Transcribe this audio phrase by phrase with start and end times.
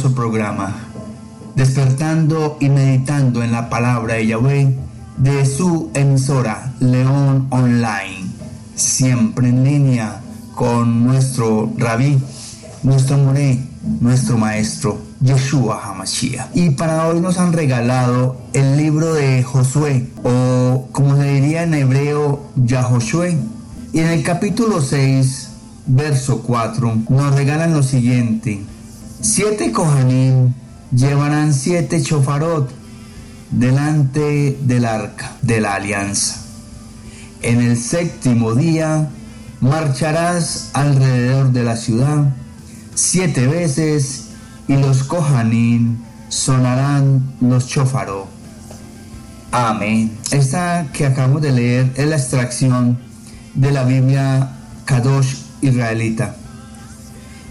[0.00, 0.74] maravilloso programa,
[1.54, 4.74] despertando y meditando en la palabra de Yahweh
[5.18, 8.26] de su emisora León Online,
[8.74, 10.20] siempre en línea
[10.54, 12.18] con nuestro rabí,
[12.82, 13.58] nuestro moré,
[14.00, 16.48] nuestro maestro Yeshua Hamashiach.
[16.54, 21.74] Y para hoy nos han regalado el libro de Josué, o como se diría en
[21.74, 23.36] hebreo, Yahoshue.
[23.92, 25.48] Y en el capítulo 6,
[25.86, 28.62] verso 4, nos regalan lo siguiente.
[29.22, 30.54] Siete Kohanim
[30.96, 32.70] llevarán siete chofarot
[33.50, 36.40] delante del arca de la alianza.
[37.42, 39.10] En el séptimo día
[39.60, 42.34] marcharás alrededor de la ciudad
[42.94, 44.28] siete veces
[44.68, 45.98] y los Kohanim
[46.30, 48.26] sonarán los chofarot.
[49.52, 50.16] Amén.
[50.30, 52.98] Esta que acabamos de leer es la extracción
[53.54, 54.50] de la Biblia
[54.86, 56.36] Kadosh israelita.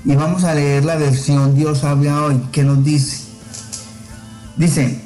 [0.05, 3.25] Y vamos a leer la versión Dios habla hoy que nos dice.
[4.55, 5.01] Dice,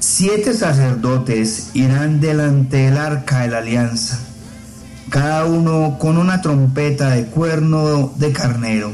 [0.00, 4.18] siete sacerdotes irán delante del arca de la alianza,
[5.10, 8.90] cada uno con una trompeta de cuerno de carnero.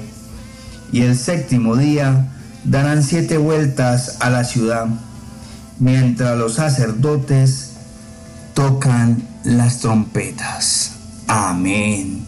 [0.93, 2.29] Y el séptimo día
[2.65, 4.87] darán siete vueltas a la ciudad,
[5.79, 7.73] mientras los sacerdotes
[8.55, 10.93] tocan las trompetas.
[11.27, 12.25] Amén.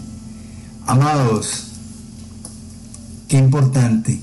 [0.86, 1.69] Amados,
[3.30, 4.18] qué importante,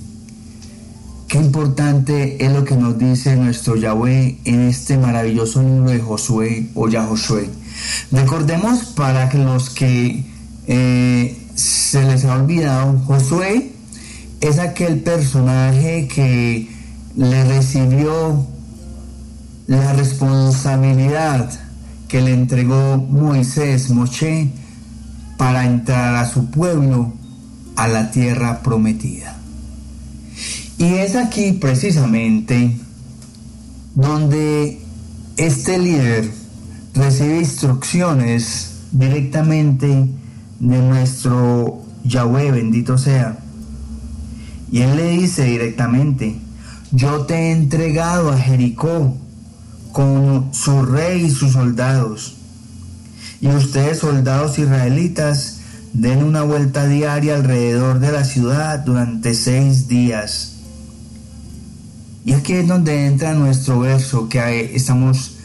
[1.29, 6.67] qué importante es lo que nos dice nuestro Yahweh en este maravilloso libro de Josué
[6.75, 7.43] o Yahoshua.
[8.11, 10.25] Recordemos para los que
[10.67, 13.71] eh, se les ha olvidado, Josué
[14.41, 16.67] es aquel personaje que
[17.15, 18.45] le recibió
[19.67, 21.49] la responsabilidad
[22.09, 24.49] que le entregó Moisés, Moshe,
[25.37, 27.13] para entrar a su pueblo
[27.77, 29.37] a la tierra prometida.
[30.77, 32.75] Y es aquí precisamente
[33.95, 34.79] donde
[35.37, 36.29] este líder
[36.93, 39.87] recibe instrucciones directamente
[40.59, 43.37] de nuestro Yahweh, bendito sea.
[44.71, 46.35] Y él le dice directamente,
[46.91, 49.15] yo te he entregado a Jericó
[49.91, 52.35] con su rey y sus soldados.
[53.39, 55.56] Y ustedes, soldados israelitas,
[55.97, 60.57] den una vuelta diaria alrededor de la ciudad durante seis días.
[62.23, 65.37] Y aquí es donde entra nuestro verso que estamos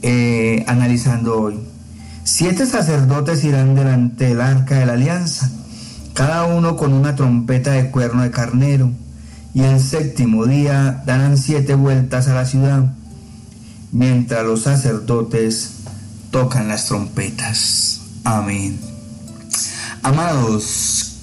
[0.00, 1.60] eh, analizando hoy.
[2.24, 5.50] Siete sacerdotes irán delante del arca de la alianza,
[6.14, 8.90] cada uno con una trompeta de cuerno de carnero,
[9.52, 12.94] y el séptimo día darán siete vueltas a la ciudad,
[13.92, 15.72] mientras los sacerdotes
[16.30, 18.00] tocan las trompetas.
[18.24, 18.93] Amén.
[20.04, 21.14] Amados,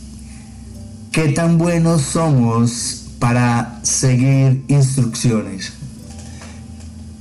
[1.11, 5.73] qué tan buenos somos para seguir instrucciones.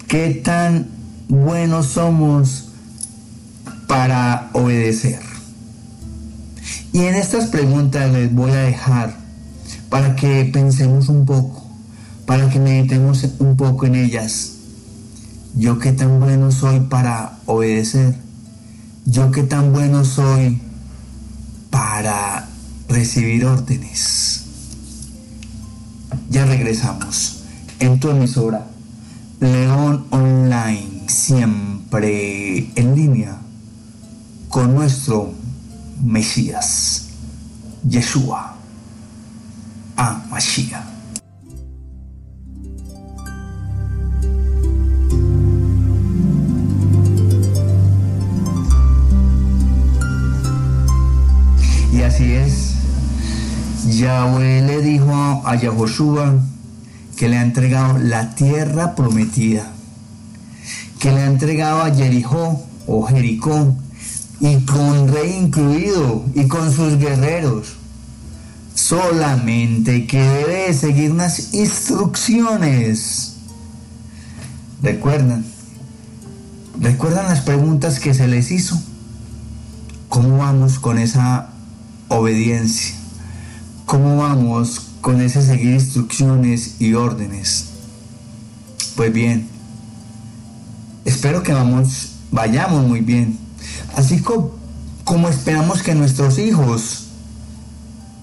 [0.08, 0.88] Qué tan
[1.28, 2.70] buenos somos
[3.86, 5.20] para obedecer.
[6.94, 9.18] Y en estas preguntas les voy a dejar
[9.90, 11.70] para que pensemos un poco,
[12.24, 14.52] para que meditemos un poco en ellas.
[15.54, 18.14] Yo qué tan bueno soy para obedecer.
[19.04, 20.58] Yo qué tan bueno soy
[22.00, 22.48] para
[22.88, 24.44] recibir órdenes.
[26.30, 27.42] Ya regresamos
[27.78, 28.66] en tu emisora
[29.38, 33.36] León Online, siempre en línea
[34.48, 35.34] con nuestro
[36.02, 37.08] Mesías,
[37.86, 38.56] Yeshua,
[39.98, 40.89] a.
[52.10, 52.72] así es,
[53.86, 56.40] Yahweh le dijo a Yahoshua
[57.16, 59.70] que le ha entregado la tierra prometida,
[60.98, 63.76] que le ha entregado a Jericó o Jericó,
[64.40, 67.74] y con rey incluido y con sus guerreros.
[68.74, 73.36] Solamente que debe seguir unas instrucciones.
[74.82, 75.44] ¿Recuerdan?
[76.80, 78.80] ¿Recuerdan las preguntas que se les hizo?
[80.08, 81.49] ¿Cómo vamos con esa
[82.10, 82.94] obediencia?
[83.86, 87.70] ¿Cómo vamos con ese seguir instrucciones y órdenes?
[88.94, 89.48] Pues bien,
[91.04, 93.50] espero que vamos, vayamos muy bien
[93.96, 97.06] Así como, esperamos que nuestros hijos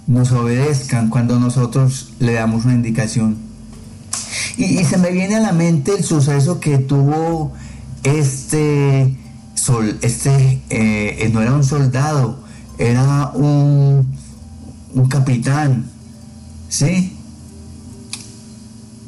[0.07, 3.37] nos obedezcan cuando nosotros le damos una indicación.
[4.57, 7.53] Y, se me viene a la mente el suceso que tuvo
[8.03, 9.17] este
[9.53, 12.43] sol, este eh, no era un soldado,
[12.77, 14.07] era un,
[14.93, 15.89] un capitán,
[16.69, 17.17] ¿sí?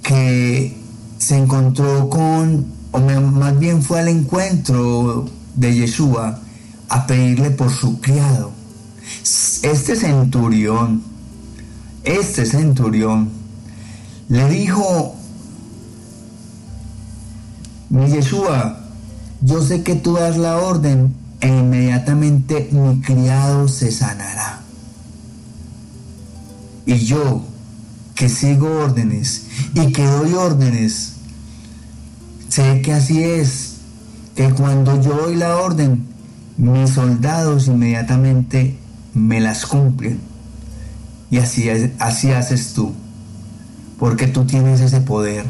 [0.09, 0.75] que
[1.19, 6.39] se encontró con, o más bien fue al encuentro de Yeshua
[6.89, 8.51] a pedirle por su criado.
[9.61, 11.03] Este centurión,
[12.03, 13.29] este centurión,
[14.29, 15.15] le dijo,
[17.89, 18.79] mi Yeshua,
[19.41, 24.61] yo sé que tú das la orden e inmediatamente mi criado se sanará.
[26.85, 27.43] Y yo,
[28.15, 31.13] que sigo órdenes y que doy órdenes,
[32.49, 33.75] sé que así es,
[34.35, 36.05] que cuando yo doy la orden,
[36.57, 38.77] mis soldados inmediatamente
[39.13, 40.19] me las cumplen.
[41.31, 41.69] Y así,
[41.99, 42.93] así haces tú,
[43.99, 45.45] porque tú tienes ese poder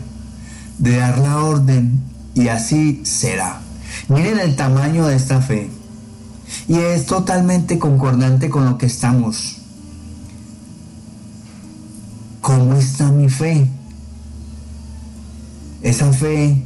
[0.77, 2.01] de dar la orden
[2.35, 3.61] y así será.
[4.07, 5.69] Miren el tamaño de esta fe.
[6.67, 9.57] Y es totalmente concordante con lo que estamos.
[12.41, 13.67] ¿Cómo está mi fe?
[15.81, 16.61] Esa fe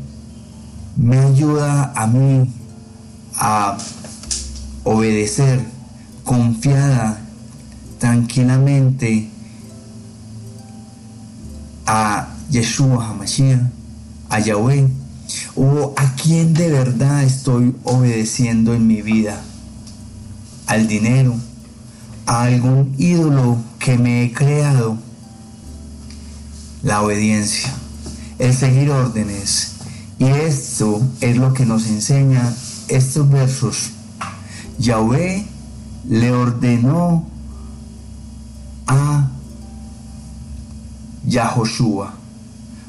[0.96, 2.50] me ayuda a mí
[3.36, 3.78] a
[4.84, 5.62] obedecer
[6.24, 7.20] confiada,
[8.00, 9.30] tranquilamente
[11.86, 13.62] a Yeshua HaMashiach,
[14.30, 14.88] a Yahweh,
[15.56, 19.42] o a quién de verdad estoy obedeciendo en mi vida,
[20.68, 21.36] al dinero,
[22.26, 24.98] a algún ídolo que me he creado,
[26.82, 27.74] la obediencia,
[28.40, 29.74] el seguir órdenes.
[30.20, 32.54] Y esto es lo que nos enseña
[32.88, 33.92] estos versos.
[34.80, 35.46] Yahweh
[36.08, 37.26] le ordenó
[38.88, 39.30] a
[41.26, 42.14] Yahoshua,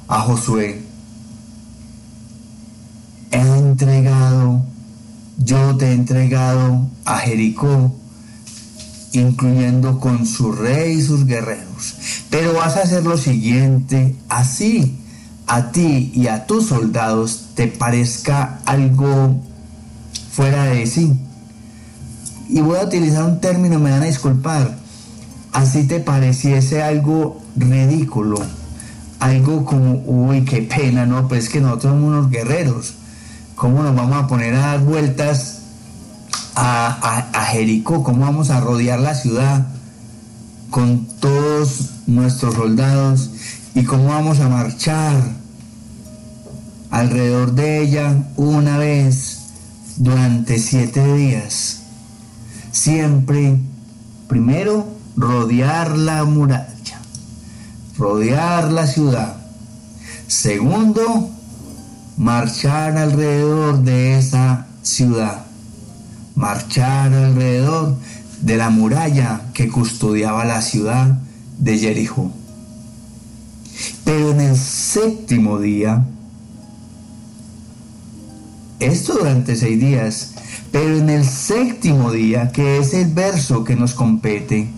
[0.09, 0.82] a Josué,
[3.31, 4.24] he entregado,
[5.44, 7.94] yo te he entregado a Jericó,
[9.12, 11.94] incluyendo con su rey y sus guerreros.
[12.31, 14.99] Pero vas a hacer lo siguiente, así
[15.46, 19.37] a ti y a tus soldados te parezca algo
[20.32, 21.12] fuera de sí
[22.49, 24.76] y voy a utilizar un término, me van a disculpar,
[25.52, 28.38] así te pareciese algo ridículo,
[29.20, 31.26] algo como, uy, qué pena, ¿no?
[31.26, 32.94] Pues que nosotros somos unos guerreros,
[33.64, 35.61] ¿cómo nos vamos a poner a dar vueltas
[36.55, 38.05] a, Jericó?
[38.05, 39.69] ¿Cómo vamos a rodear la ciudad
[40.69, 43.31] con todos nuestros soldados?
[43.75, 45.14] ¿Y cómo vamos a marchar
[46.90, 49.38] alrededor de ella una vez
[49.96, 51.84] durante siete días?
[52.70, 53.56] siempre,
[54.28, 57.00] primero, rodear la muralla,
[57.96, 59.37] rodear la ciudad.
[60.26, 61.31] Segundo,
[62.16, 65.44] marchar alrededor de esa ciudad,
[66.34, 67.96] marchar alrededor
[68.40, 71.19] de la muralla que custodiaba la ciudad
[71.58, 72.31] de Jericó.
[74.05, 76.05] Pero en el séptimo día,
[78.78, 80.34] esto durante seis días,
[80.70, 84.69] pero en el séptimo día, que es el verso que nos compete,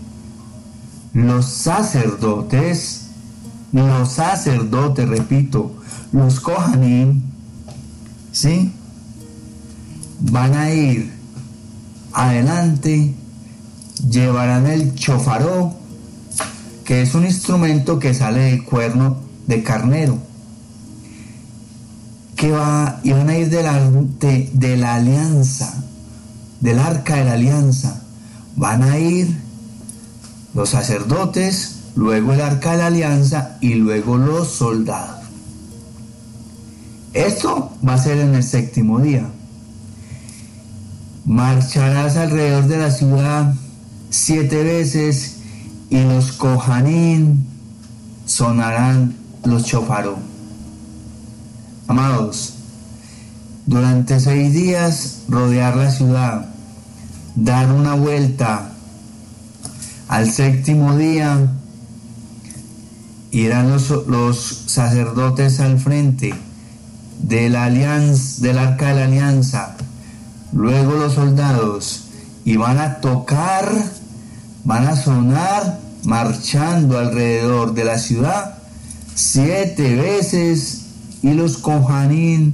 [1.13, 3.07] los sacerdotes,
[3.71, 5.75] los sacerdotes, repito,
[6.11, 7.26] los Kohanim,
[8.37, 8.71] ¿sí?
[10.19, 11.11] Van a ir
[12.13, 13.15] adelante,
[14.09, 15.75] llevarán el chofaró,
[16.85, 19.17] que es un instrumento que sale del cuerno
[19.47, 20.19] de carnero,
[22.35, 25.83] que va, y van a ir delante de la alianza,
[26.61, 28.03] del arca de la alianza.
[28.55, 29.35] Van a ir
[30.53, 35.26] los sacerdotes, luego el arca de la alianza y luego los soldados.
[37.17, 39.27] Esto va a ser en el séptimo día.
[41.25, 43.55] Marcharás alrededor de la ciudad
[44.11, 45.37] siete veces
[45.89, 47.47] y los cojanín
[48.27, 50.19] sonarán los chofaró.
[51.87, 52.53] Amados,
[53.65, 56.49] durante seis días rodear la ciudad,
[57.35, 58.73] dar una vuelta.
[60.07, 61.51] Al séptimo día
[63.31, 66.35] irán los, los sacerdotes al frente
[67.19, 69.75] de la alianza, del arca de la alianza,
[70.53, 72.03] luego los soldados
[72.45, 73.71] y van a tocar,
[74.63, 78.57] van a sonar marchando alrededor de la ciudad
[79.17, 80.85] siete veces
[81.23, 82.53] y los cojanín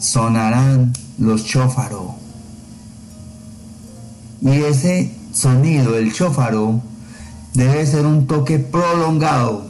[0.00, 2.14] sonarán los chófaro.
[4.40, 6.80] Y ese sonido del chófaro
[7.52, 9.66] debe ser un toque prolongado.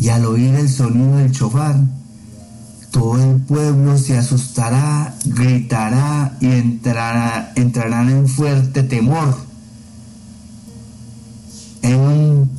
[0.00, 1.76] Y al oír el sonido del chofar,
[2.90, 9.36] todo el pueblo se asustará, gritará y entrará, entrarán en fuerte temor
[11.82, 12.50] en,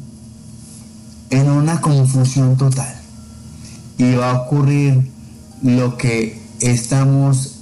[1.32, 2.96] en una confusión total.
[3.98, 5.12] Y va a ocurrir
[5.64, 7.56] lo que estamos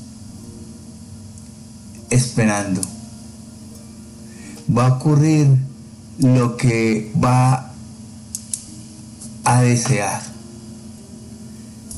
[2.09, 2.81] esperando.
[4.77, 5.57] Va a ocurrir
[6.19, 7.68] lo que va
[9.49, 10.21] a desear.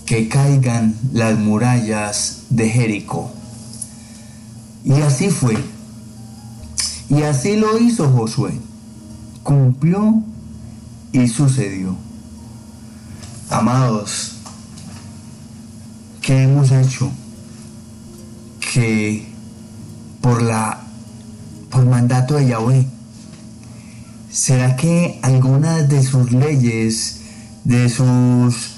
[0.06, 3.30] Que caigan las murallas de Jericó.
[4.86, 5.58] Y así fue.
[7.10, 8.54] Y así lo hizo Josué.
[9.44, 10.24] Cumplió
[11.12, 11.98] y sucedió.
[13.50, 14.38] Amados,
[16.22, 17.12] ¿qué hemos hecho?
[18.62, 19.28] Que
[20.22, 20.84] por la
[21.70, 22.86] por mandato de Yahweh.
[24.32, 27.21] ¿Será que algunas de sus leyes,
[27.64, 28.78] de sus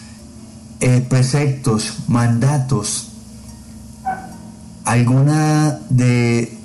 [0.79, 3.09] eh, preceptos, mandatos,
[4.85, 6.57] alguna de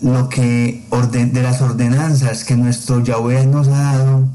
[0.00, 4.28] lo que de las ordenanzas que nuestro Yahweh nos ha dado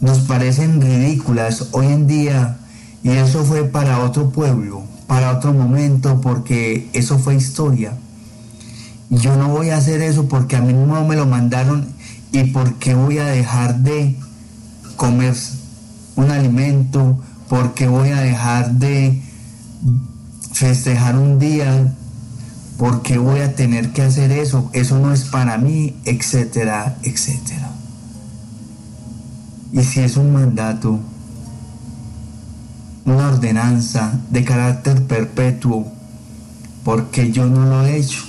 [0.00, 2.58] nos parecen ridículas hoy en día
[3.02, 7.94] y eso fue para otro pueblo, para otro momento, porque eso fue historia.
[9.08, 11.86] Yo no voy a hacer eso porque a mí no me lo mandaron
[12.32, 14.16] y porque voy a dejar de
[14.96, 15.34] comer
[16.16, 17.18] un alimento,
[17.48, 19.22] porque voy a dejar de
[20.52, 21.94] festejar un día
[22.78, 24.68] ¿Por qué voy a tener que hacer eso?
[24.72, 27.70] Eso no es para mí, etcétera, etcétera.
[29.72, 30.98] Y si es un mandato,
[33.04, 35.86] una ordenanza de carácter perpetuo,
[36.84, 38.24] porque yo no lo he hecho,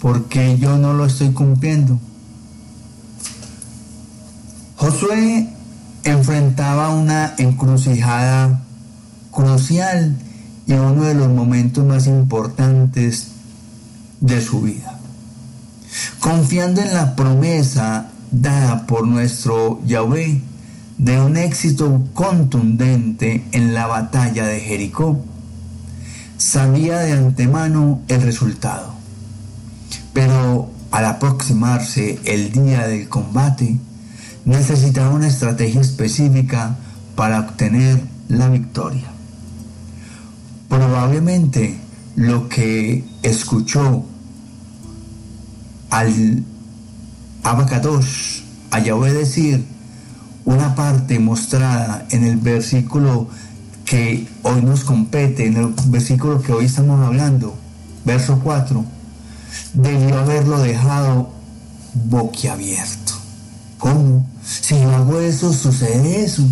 [0.00, 2.00] porque yo no lo estoy cumpliendo.
[4.76, 5.51] Josué
[6.04, 8.62] enfrentaba una encrucijada
[9.30, 10.16] crucial
[10.66, 13.28] y uno de los momentos más importantes
[14.20, 14.98] de su vida.
[16.20, 20.40] Confiando en la promesa dada por nuestro Yahweh
[20.98, 25.20] de un éxito contundente en la batalla de Jericó,
[26.36, 28.94] sabía de antemano el resultado.
[30.12, 33.78] Pero al aproximarse el día del combate,
[34.44, 36.76] necesitaba una estrategia específica
[37.14, 39.06] para obtener la victoria.
[40.68, 41.78] Probablemente
[42.16, 44.04] lo que escuchó
[45.90, 46.44] al
[47.42, 49.64] Abacadosh, a Yahweh decir
[50.44, 53.28] una parte mostrada en el versículo
[53.84, 57.54] que hoy nos compete, en el versículo que hoy estamos hablando,
[58.04, 58.84] verso 4,
[59.74, 61.30] debió haberlo dejado
[61.94, 63.12] boquiabierto.
[63.78, 64.21] ¿Cómo?
[64.44, 66.42] Si yo hago eso, sucede eso.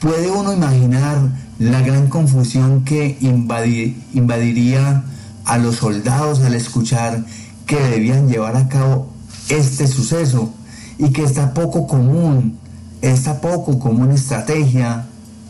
[0.00, 1.18] ¿Puede uno imaginar
[1.58, 5.04] la gran confusión que invadiría
[5.44, 7.24] a los soldados al escuchar
[7.66, 9.10] que debían llevar a cabo
[9.48, 10.52] este suceso
[10.98, 12.58] y que esta poco común,
[13.00, 15.06] esta poco común estrategia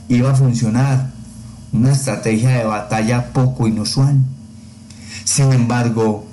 [0.09, 1.11] iba a funcionar,
[1.73, 4.17] una estrategia de batalla poco inusual.
[5.25, 6.27] Sin embargo,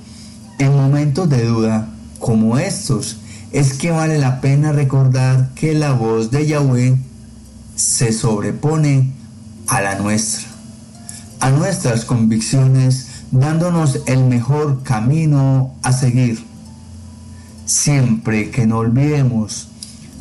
[0.60, 3.18] en momentos de duda como estos,
[3.54, 6.98] es que vale la pena recordar que la voz de Yahweh
[7.76, 9.12] se sobrepone
[9.68, 10.48] a la nuestra,
[11.40, 16.44] a nuestras convicciones dándonos el mejor camino a seguir.
[17.66, 19.68] Siempre que no olvidemos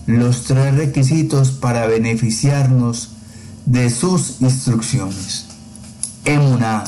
[0.06, 3.12] los tres requisitos para beneficiarnos
[3.64, 5.46] de sus instrucciones.
[6.26, 6.84] Emuna,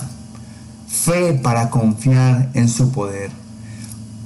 [0.88, 3.30] fe para confiar en su poder,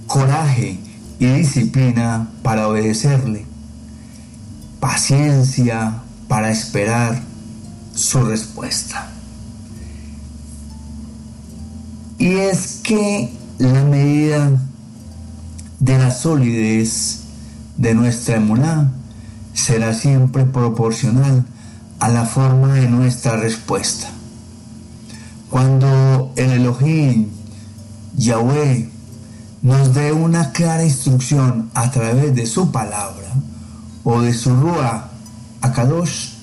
[0.09, 0.79] coraje
[1.19, 3.45] y disciplina para obedecerle,
[4.81, 7.21] paciencia para esperar
[7.95, 9.11] su respuesta.
[12.19, 14.61] Y es que la medida
[15.81, 17.21] de la solidez
[17.77, 18.93] de nuestra emuná
[19.55, 21.45] será siempre proporcional
[22.01, 24.09] a la forma de nuestra respuesta.
[25.51, 27.29] Cuando el Elohim,
[28.17, 28.91] Yahweh,
[29.63, 33.29] nos dé una clara instrucción a través de su palabra
[34.05, 35.09] o de su Ruah
[35.61, 36.35] Akadosh,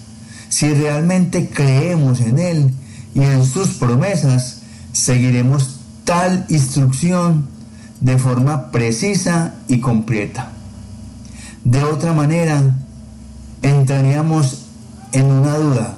[0.49, 2.73] si realmente creemos en Él
[3.13, 7.47] y en sus promesas, seguiremos tal instrucción
[8.01, 10.51] de forma precisa y completa.
[11.63, 12.61] De otra manera,
[13.61, 14.65] entraríamos
[15.11, 15.95] en una duda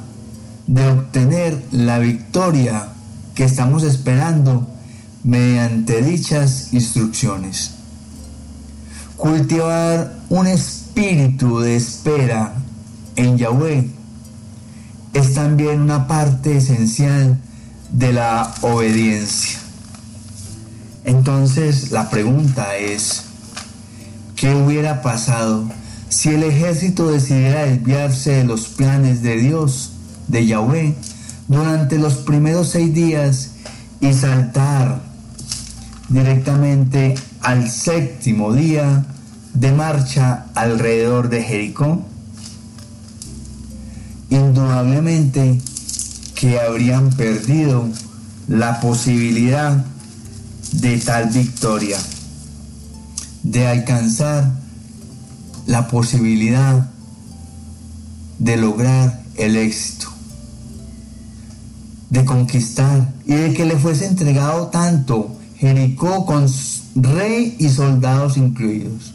[0.67, 2.89] de obtener la victoria
[3.35, 4.67] que estamos esperando
[5.23, 7.71] mediante dichas instrucciones.
[9.17, 12.53] Cultivar un espíritu de espera
[13.15, 13.89] en Yahweh
[15.13, 17.39] es también una parte esencial
[17.91, 19.59] de la obediencia.
[21.03, 23.23] Entonces la pregunta es,
[24.35, 25.65] ¿qué hubiera pasado
[26.09, 29.91] Si el ejército decidiera desviarse de los planes de Dios,
[30.27, 30.95] de Yahweh,
[31.47, 33.51] durante los primeros seis días
[33.99, 35.01] y saltar
[36.09, 39.05] directamente al séptimo día
[39.53, 42.01] de marcha alrededor de Jericó,
[44.29, 45.59] indudablemente
[46.35, 47.87] que habrían perdido
[48.47, 49.85] la posibilidad
[50.73, 51.97] de tal victoria,
[53.43, 54.51] de alcanzar
[55.65, 56.89] la posibilidad
[58.39, 60.07] de lograr el éxito,
[62.09, 66.47] de conquistar y de que le fuese entregado tanto Jericó con
[66.95, 69.13] rey y soldados incluidos.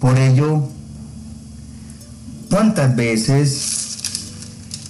[0.00, 0.68] Por ello,
[2.50, 3.96] ¿cuántas veces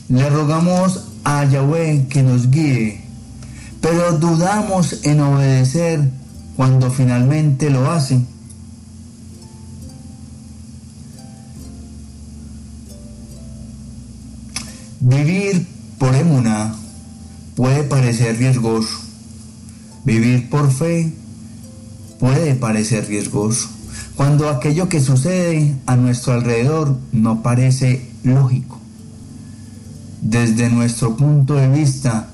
[0.08, 3.00] le rogamos a Yahweh que nos guíe,
[3.80, 6.10] pero dudamos en obedecer
[6.56, 8.20] cuando finalmente lo hace?
[15.00, 15.66] Vivir
[15.98, 16.74] por emuna
[17.56, 19.11] puede parecer riesgoso.
[20.04, 21.12] Vivir por fe
[22.18, 23.68] puede parecer riesgoso.
[24.16, 28.80] Cuando aquello que sucede a nuestro alrededor no parece lógico.
[30.20, 32.28] Desde nuestro punto de vista,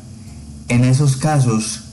[0.68, 1.84] en esos casos,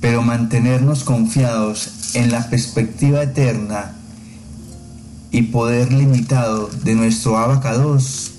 [0.00, 3.92] pero mantenernos confiados en la perspectiva eterna
[5.30, 8.32] y poder limitado de nuestro abacados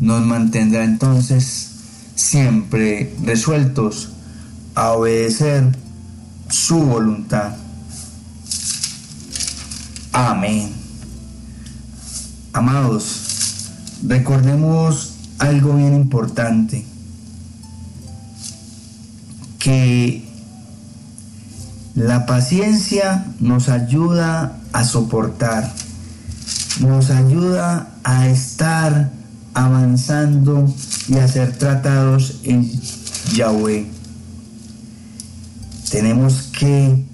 [0.00, 1.70] nos mantendrá entonces
[2.14, 4.10] siempre resueltos
[4.74, 5.76] a obedecer
[6.48, 7.52] su voluntad.
[10.12, 10.72] Amén.
[12.52, 13.70] Amados,
[14.02, 16.84] recordemos algo bien importante,
[19.58, 20.28] que
[21.94, 25.72] la paciencia nos ayuda a soportar,
[26.80, 29.10] nos ayuda a estar
[29.54, 30.72] avanzando
[31.08, 32.68] y a ser tratados en
[33.32, 33.99] Yahweh.
[35.90, 37.04] Tenemos que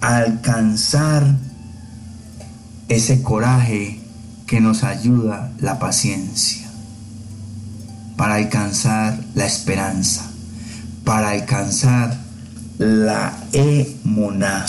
[0.00, 1.36] alcanzar
[2.88, 4.00] ese coraje
[4.46, 6.66] que nos ayuda la paciencia
[8.16, 10.28] para alcanzar la esperanza,
[11.04, 12.18] para alcanzar
[12.78, 14.66] la emuna.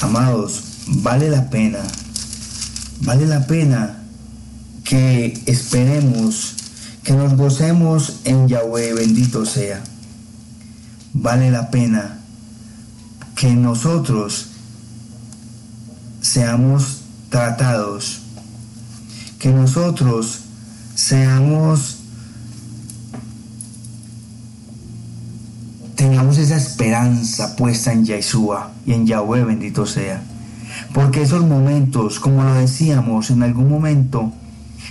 [0.00, 1.80] Amados, vale la pena,
[3.00, 4.02] vale la pena
[4.84, 6.54] que esperemos,
[7.04, 9.82] que nos gocemos en Yahweh, bendito sea.
[11.14, 12.18] Vale la pena
[13.34, 14.48] que nosotros
[16.20, 18.22] seamos tratados,
[19.38, 20.40] que nosotros
[20.94, 21.96] seamos,
[25.96, 30.22] tengamos esa esperanza puesta en Yeshua y en Yahweh, bendito sea.
[30.94, 34.32] Porque esos momentos, como lo decíamos en algún momento,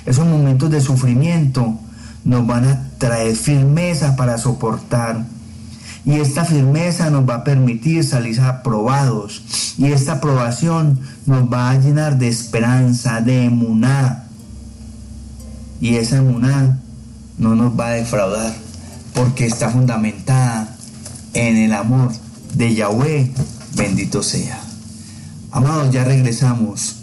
[0.06, 1.80] esos momentos de sufrimiento
[2.24, 5.26] nos van a traer firmeza para soportar.
[6.06, 9.76] Y esta firmeza nos va a permitir salir aprobados.
[9.78, 14.26] Y esta aprobación nos va a llenar de esperanza, de emuná.
[15.80, 16.80] Y esa emuná
[17.38, 18.54] no nos va a defraudar
[19.14, 20.76] porque está fundamentada
[21.34, 22.12] en el amor
[22.54, 23.32] de Yahweh,
[23.76, 24.60] bendito sea.
[25.52, 26.96] Amados, ya regresamos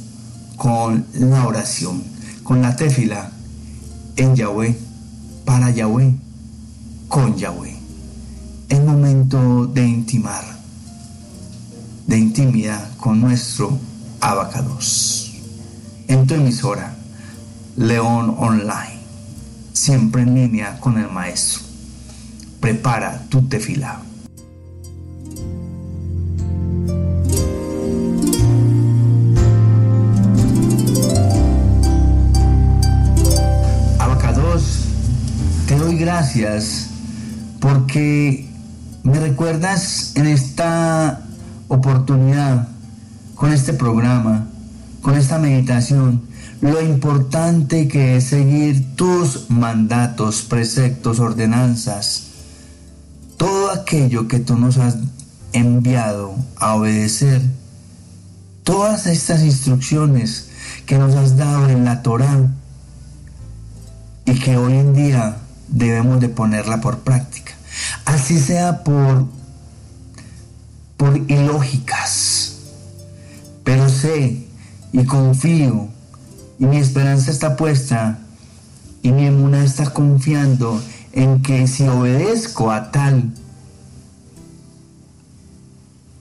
[0.56, 3.30] con la oración con la tefila
[4.16, 4.74] en Yahweh,
[5.44, 6.14] para Yahweh,
[7.06, 7.77] con Yahweh.
[8.68, 10.44] Es momento de intimar,
[12.06, 13.78] de intimidad con nuestro
[14.20, 15.32] abacados.
[16.06, 16.94] En tu emisora,
[17.76, 19.00] León Online,
[19.72, 21.62] siempre en línea con el maestro.
[22.60, 24.02] Prepara tu tefila.
[35.98, 36.88] gracias
[37.60, 38.47] porque
[39.02, 41.22] me recuerdas en esta
[41.68, 42.68] oportunidad,
[43.34, 44.48] con este programa,
[45.02, 46.22] con esta meditación,
[46.60, 52.24] lo importante que es seguir tus mandatos, preceptos, ordenanzas,
[53.36, 54.96] todo aquello que tú nos has
[55.52, 57.40] enviado a obedecer,
[58.64, 60.48] todas estas instrucciones
[60.84, 62.48] que nos has dado en la Torá
[64.24, 65.36] y que hoy en día
[65.68, 67.57] debemos de ponerla por práctica.
[68.08, 69.26] Así sea por,
[70.96, 72.56] por ilógicas.
[73.64, 74.46] Pero sé
[74.92, 75.88] y confío
[76.58, 78.18] y mi esperanza está puesta
[79.02, 83.30] y mi emuna está confiando en que si obedezco a tal,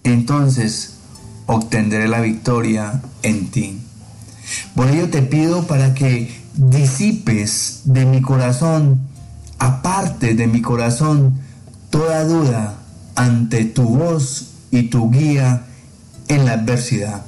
[0.04, 0.96] entonces
[1.46, 3.80] obtendré la victoria en ti.
[4.76, 9.00] Por ello te pido para que disipes de mi corazón,
[9.58, 11.47] aparte de mi corazón,
[11.98, 12.76] toda duda
[13.16, 15.66] ante tu voz y tu guía
[16.28, 17.26] en la adversidad.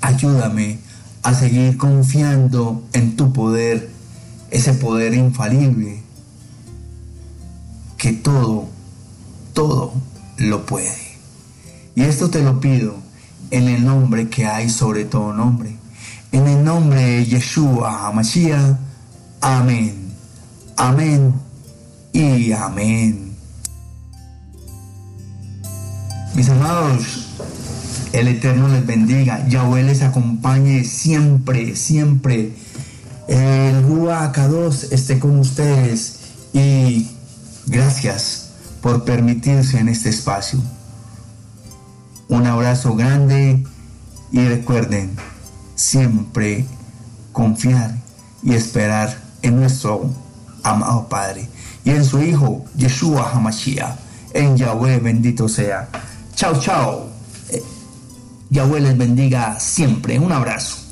[0.00, 0.80] Ayúdame
[1.22, 3.88] a seguir confiando en tu poder,
[4.50, 6.02] ese poder infalible,
[7.96, 8.66] que todo,
[9.52, 9.92] todo
[10.38, 11.16] lo puede.
[11.94, 12.96] Y esto te lo pido
[13.52, 15.76] en el nombre que hay sobre todo nombre.
[16.32, 18.76] En el nombre de Yeshua HaMashiach.
[19.40, 20.12] Amén.
[20.76, 21.32] Amén
[22.12, 23.25] y amén.
[26.34, 27.28] Mis amados,
[28.12, 29.46] el Eterno les bendiga.
[29.48, 32.52] Yahweh les acompañe siempre, siempre.
[33.28, 36.20] El Ruach 2 esté con ustedes.
[36.52, 37.10] Y
[37.66, 40.60] gracias por permitirse en este espacio.
[42.28, 43.64] Un abrazo grande
[44.32, 45.16] y recuerden
[45.74, 46.64] siempre
[47.32, 47.94] confiar
[48.42, 50.10] y esperar en nuestro
[50.62, 51.48] amado Padre
[51.84, 53.96] y en su Hijo Yeshua Hamashiach.
[54.34, 55.88] En Yahweh bendito sea.
[56.36, 57.08] Chao, chao.
[57.50, 57.62] Eh,
[58.50, 60.18] Yahweh les bendiga siempre.
[60.18, 60.85] Un abrazo.